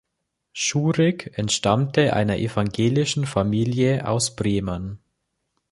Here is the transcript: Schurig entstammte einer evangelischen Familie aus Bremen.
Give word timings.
Schurig 0.51 1.37
entstammte 1.37 2.13
einer 2.13 2.37
evangelischen 2.37 3.27
Familie 3.27 4.07
aus 4.07 4.35
Bremen. 4.35 4.97